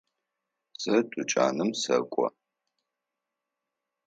Сэ 0.81 0.95
тучаным 1.11 1.69
сэкӏо. 1.81 2.27